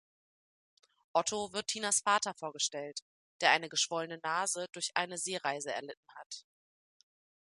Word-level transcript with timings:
Otto 1.13 1.53
wird 1.53 1.67
Tinas 1.67 1.99
Vater 1.99 2.33
vorgestellt, 2.33 3.03
der 3.41 3.51
eine 3.51 3.69
geschwollene 3.69 4.17
Nase 4.23 4.65
durch 4.71 4.97
eine 4.97 5.19
Seereise 5.19 5.71
erlitten 5.73 6.07
hat. 6.15 6.43